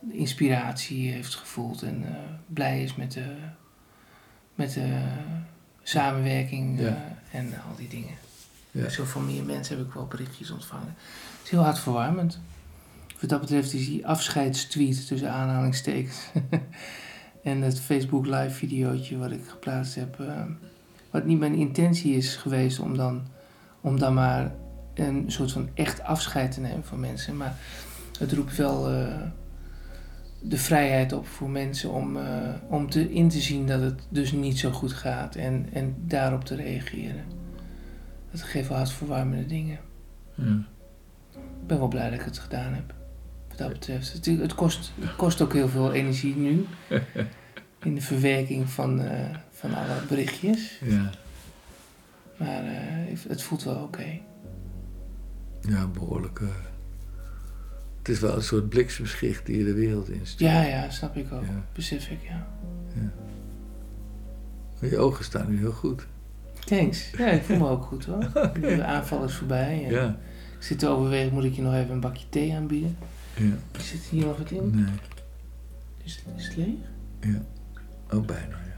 [0.00, 2.14] de inspiratie heeft gevoeld en eh,
[2.46, 3.34] blij is met de,
[4.54, 5.00] met de
[5.82, 6.92] samenwerking eh,
[7.30, 8.14] en al die dingen.
[8.70, 8.88] Ja.
[8.88, 10.94] Zo van meer mensen heb ik wel berichtjes ontvangen.
[11.36, 12.40] Het is heel hartverwarmend.
[13.20, 16.30] Wat dat betreft is die afscheidstweet tussen aanhalingstekens
[17.42, 20.20] en het Facebook live videootje wat ik geplaatst heb.
[20.20, 20.42] eh,
[21.10, 23.26] wat niet mijn intentie is geweest om dan,
[23.80, 24.54] om dan maar
[24.94, 27.36] een soort van echt afscheid te nemen van mensen.
[27.36, 27.56] Maar
[28.18, 29.22] het roept wel eh,
[30.40, 34.32] de vrijheid op voor mensen om, eh, om te, in te zien dat het dus
[34.32, 37.24] niet zo goed gaat en, en daarop te reageren.
[38.30, 39.78] Dat geeft wel hartverwarmende dingen.
[40.34, 40.62] Ja.
[41.32, 42.94] Ik ben wel blij dat ik het gedaan heb.
[43.58, 44.12] Dat betreft.
[44.12, 46.66] Het, het, kost, het kost ook heel veel energie nu.
[47.82, 50.78] In de verwerking van, eh, van alle berichtjes.
[50.84, 51.10] ja.
[52.36, 54.20] Maar eh, het voelt wel oké.
[55.60, 56.40] Ja, behoorlijk.
[56.40, 56.48] eh,
[57.98, 60.50] het is wel een soort bliksemschicht die je de wereld instuurt.
[60.50, 61.42] Ja, ja, snap ik ook.
[61.42, 61.64] Ja.
[61.72, 62.46] Besef ik, ja.
[64.80, 66.06] Je ogen staan nu heel goed.
[66.64, 67.10] Thanks.
[67.10, 68.32] Ja, ik voel me ook goed hoor.
[68.60, 69.84] De aanval is voorbij.
[69.84, 70.18] En Ja.
[70.58, 72.96] Ik zit te overwegen, moet ik je nog even een bakje thee aanbieden?
[73.38, 73.80] Ja.
[73.80, 74.70] Zit hier nog wat in?
[74.74, 74.92] Nee.
[76.04, 76.74] Is, is het leeg?
[77.20, 77.42] Ja.
[78.16, 78.76] Oh, bijna, ja.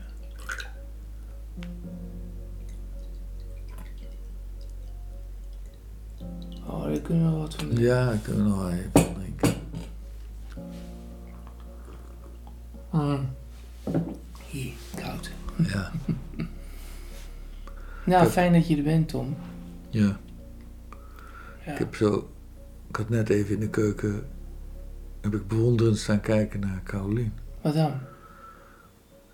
[6.67, 7.79] Oh, daar kunnen we wel wat van doen.
[7.79, 9.55] Ja, ik kan er nog wel even van drinken.
[12.93, 13.29] Mm.
[14.49, 15.31] Hier, koud.
[15.57, 15.91] Ja.
[18.05, 19.37] Nou, heb- fijn dat je er bent, Tom.
[19.91, 20.19] Ja.
[21.67, 21.73] Ja.
[21.73, 22.31] Ik heb zo...
[22.89, 24.27] Ik had net even in de keuken...
[25.21, 27.33] Heb ik bewonderend staan kijken naar Carolien.
[27.61, 27.93] Wat dan?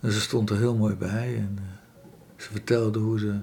[0.01, 1.37] En ze stond er heel mooi bij.
[1.37, 1.65] En eh,
[2.43, 3.39] ze vertelde hoe ze...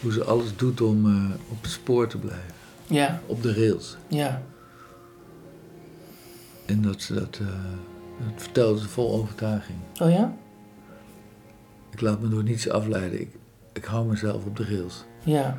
[0.00, 2.54] Hoe ze alles doet om eh, op het spoor te blijven.
[2.86, 3.96] Ja, Op de rails.
[4.08, 4.42] ja,
[6.66, 7.38] En dat ze dat...
[7.40, 7.46] eh,
[8.32, 9.78] dat vertelde ze vol overtuiging.
[10.00, 10.36] Oh ja?
[11.90, 13.20] Ik laat me door niets afleiden.
[13.20, 13.34] Ik,
[13.72, 15.04] ik hou mezelf op de rails.
[15.24, 15.58] Ja,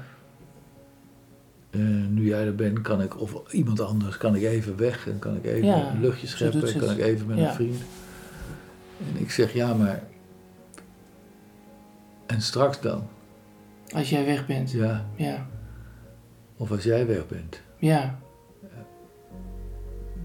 [1.74, 5.20] Eh, nu jij er bent, kan ik, of iemand anders, kan ik even weg en
[5.20, 7.48] kan ik even Ja, een luchtje scheppen, kan ik even met Ja.
[7.50, 7.82] een vriend.
[9.16, 10.04] En ik zeg ja, maar.
[12.26, 13.08] En straks dan?
[13.94, 14.72] als jij weg bent.
[14.72, 15.48] Ja, Ja,
[16.58, 17.62] of als jij weg bent.
[17.78, 18.20] ja,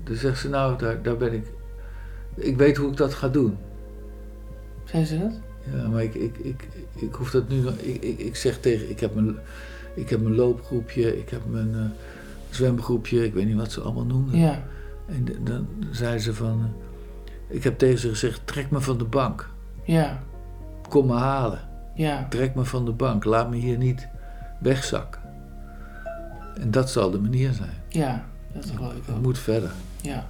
[0.05, 1.47] Dan zegt ze nou, daar, daar ben ik.
[2.35, 3.57] Ik weet hoe ik dat ga doen.
[4.85, 5.41] zei ze dat?
[5.75, 7.75] Ja, maar ik, ik, ik, ik hoef dat nu nog.
[7.75, 8.91] Ik, ik, ik zeg tegen.
[8.91, 9.37] Ik heb mijn,
[10.01, 11.81] ik heb mijn loopgroepje, ik heb mijn eh,
[12.51, 14.39] zwemgroepje, ik weet niet wat ze allemaal noemen.
[14.39, 14.63] Ja,
[15.07, 16.71] En dan zei ze van...
[17.49, 19.51] eh, Ik heb tegen ze gezegd, trek me van de bank.
[19.85, 20.23] ja,
[20.89, 21.61] Kom me halen.
[21.95, 23.25] ja, Trek me van de bank.
[23.25, 24.09] Laat me hier niet
[24.61, 25.21] wegzakken.
[26.61, 27.83] En dat zal de manier zijn.
[27.89, 29.23] ja, dat geloof ik Het ook.
[29.23, 29.71] moet verder.
[30.03, 30.27] Ja,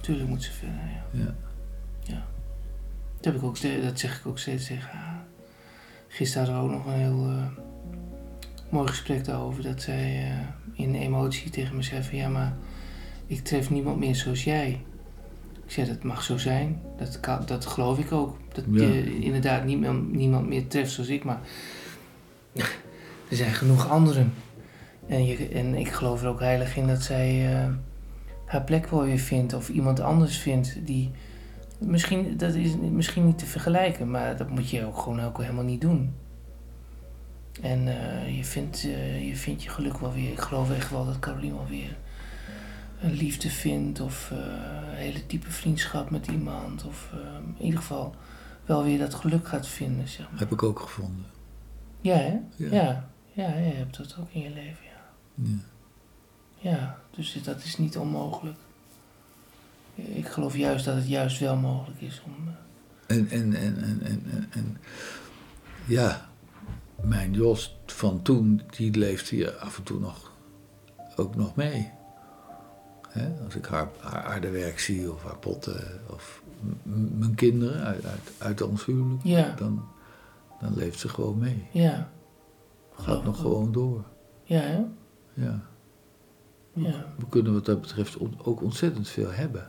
[0.00, 0.80] tuurlijk moet ze verder,
[1.10, 1.20] ja.
[2.04, 2.24] Ja.
[3.16, 5.24] Dat, heb ik ook steeds, dat zeg ik ook steeds tegen haar.
[6.08, 7.46] Gisteren hadden we ook nog een heel eh,
[8.72, 9.62] mooi gesprek daarover.
[9.62, 12.16] Dat zij eh, in emotie tegen me zei van...
[12.18, 12.52] Ja, maar
[13.26, 14.80] ik tref niemand meer zoals jij.
[15.64, 16.80] Ik zei, dat mag zo zijn.
[16.98, 18.36] Dat, kan, dat geloof ik ook.
[18.52, 18.82] Dat Ja.
[18.82, 21.24] je inderdaad niemand, niemand meer treft zoals ik.
[21.24, 21.40] Maar
[23.30, 24.32] er zijn genoeg anderen.
[25.06, 27.68] En, je, en ik geloof er ook heilig in dat zij eh,
[28.44, 29.54] haar plek wel weer vindt.
[29.54, 31.10] Of iemand anders vindt die...
[31.78, 35.64] Misschien, dat is misschien niet te vergelijken, maar dat moet je ook gewoon ook helemaal
[35.64, 36.14] niet doen.
[37.60, 40.32] En eh, je, vindt, eh, je vindt je geluk wel weer.
[40.32, 41.96] Ik geloof echt wel dat Caroline wel weer
[43.00, 44.00] een liefde vindt.
[44.00, 46.84] Of eh, een hele diepe vriendschap met iemand.
[46.84, 47.12] Of
[47.58, 48.14] in ieder geval
[48.66, 50.38] wel weer dat geluk gaat vinden, zeg maar.
[50.38, 51.26] Heb ik ook gevonden.
[52.00, 52.38] Ja, hè?
[52.56, 52.70] Ja.
[52.70, 53.10] Ja.
[53.34, 55.02] Ja, je hebt dat ook in je leven, ja.
[55.34, 55.58] Ja.
[56.58, 58.58] Ja, dus dat is niet onmogelijk.
[59.94, 62.54] Ik geloof juist dat het juist wel mogelijk is om...
[63.06, 64.76] en, en, en, en, en, en
[65.86, 66.31] ja,
[67.04, 70.30] mijn Jos van toen, die leeft hier af en toe nog,
[71.16, 71.90] ook nog mee.
[73.44, 76.42] Als ik haar, haar aardewerk zie of haar potten of
[77.18, 79.84] mijn kinderen uit, uit, uit ons huwelijk, Ja, dan,
[80.60, 81.66] dan leeft ze gewoon mee.
[81.72, 82.10] ja,
[82.94, 84.04] Gaat nog gewoon door.
[84.44, 84.84] ja, hè?
[85.34, 85.60] Ja.
[86.74, 87.04] Ja.
[87.18, 89.66] We kunnen wat dat betreft ook ontzettend veel hebben.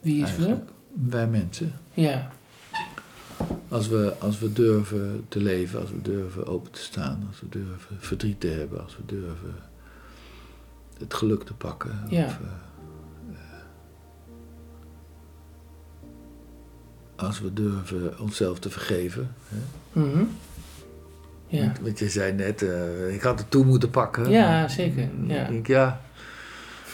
[0.00, 0.44] Wie is we?
[0.44, 0.70] Eigenlijk.
[0.92, 1.72] Wij mensen.
[1.92, 2.30] Ja,
[3.68, 7.48] Als we, als we durven te leven, als we durven open te staan, als we
[7.48, 9.54] durven verdriet te hebben, als we durven
[10.98, 12.00] het geluk te pakken.
[12.08, 12.24] Ja.
[12.24, 12.46] Of, eh,
[13.32, 13.36] eh,
[17.16, 19.34] als we durven onszelf te vergeven.
[19.48, 20.00] Hè?
[20.00, 20.24] mhm.
[21.48, 24.30] Ja, Want, want je zei net, eh, ik had het toe moeten pakken.
[24.30, 25.08] ja zeker.
[25.26, 25.42] Ja.
[25.42, 26.00] Ik denk, ja,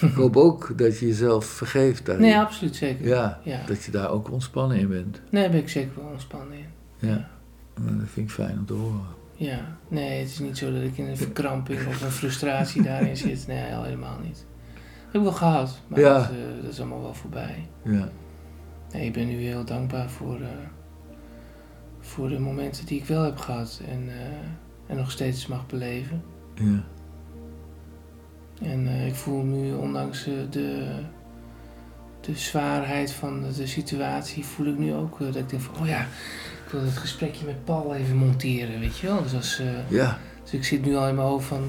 [0.03, 2.07] ik hoop ook dat je jezelf vergeeft.
[2.07, 2.25] daarin.
[2.27, 3.07] Nee, absoluut zeker.
[3.07, 3.61] ja, Ja.
[3.67, 5.21] dat je daar ook ontspannen in bent.
[5.31, 6.67] Nee, daar ben ik zeker wel ontspannen in.
[7.09, 7.29] Ja.
[7.75, 9.07] En dat vind ik fijn om te horen.
[9.37, 13.17] Ja, nee, het is niet zo dat ik in een verkramping of een frustratie daarin
[13.17, 13.47] zit.
[13.47, 14.47] Nee, al helemaal niet.
[15.05, 16.13] heb ik wel gehad, maar Ja.
[16.19, 17.69] dat, eh, dat is allemaal wel voorbij.
[17.85, 18.09] Ja,
[18.93, 20.49] Nee, ik ben nu heel dankbaar voor, eh,
[22.01, 24.17] voor de momenten die ik wel heb gehad en, eh,
[24.87, 26.23] en nog steeds mag beleven.
[26.55, 26.85] ja,
[28.65, 30.87] En eh, ik voel nu, ondanks eh, de,
[32.21, 35.89] de zwaarheid van de, de situatie, voel ik nu ook dat ik denk van, oh
[35.89, 36.01] ja,
[36.67, 39.23] ik wil het gesprekje met Paul even monteren, weet je wel.
[39.23, 40.19] Dus, als, eh, ja.
[40.43, 41.63] dus ik zit nu al in mijn hoofd van...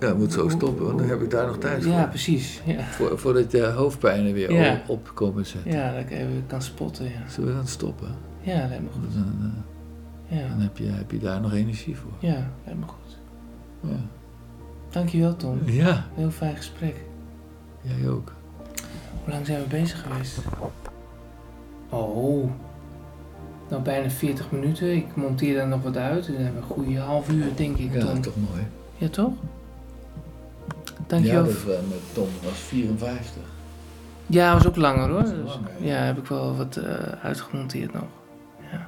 [0.00, 1.92] Ja, het moet zo stoppen, want dan heb ik daar nog tijd voor.
[1.92, 2.60] Ja, precies.
[2.64, 4.72] Ja, voor voordat je hoofdpijnen weer Ja.
[4.72, 5.72] op, op komen zetten.
[5.72, 7.28] ja dat ik even kan spotten, ja.
[7.28, 8.08] Zullen we dan stoppen?
[8.40, 9.14] Ja, lijkt me goed.
[9.14, 9.52] Dan,
[10.28, 12.12] Ja, dan heb, je, heb je daar nog energie voor.
[12.18, 13.01] ja lijkt me goed.
[14.92, 15.60] Ja, Dankjewel, Tom.
[15.64, 16.96] ja Heel fijn gesprek.
[17.80, 18.32] jij ook.
[19.24, 20.38] Hoe lang zijn we bezig geweest?
[21.88, 22.50] Oh.
[23.68, 24.96] Nou, bijna 40 minuten.
[24.96, 26.24] Ik monteer daar nog wat uit.
[26.26, 28.20] Dus dan hebben we een goede half uur, denk ik, Ja, dat Tom.
[28.20, 28.66] toch mooi.
[28.96, 29.32] Ja, toch?
[30.66, 30.74] Ja,
[31.06, 31.44] Dankjewel.
[31.44, 33.42] dat was, met Tom was 54.
[34.26, 35.22] Ja, was ook langer hoor.
[35.22, 38.04] Dus, lang, ja, heb ik wel wat eh, uitgemonteerd nog.
[38.72, 38.86] Ja.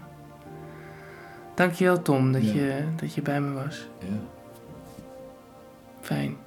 [1.54, 2.52] Dankjewel Tom dat, Ja.
[2.52, 3.86] je, dat je bij me was.
[3.98, 4.06] Ja.
[6.04, 6.43] Fijn.